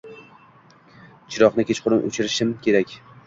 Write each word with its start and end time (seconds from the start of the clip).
—Chiroqni 1.35 1.67
kechqurun 1.71 2.09
o‘chirishim 2.09 2.57
kerak. 2.67 2.97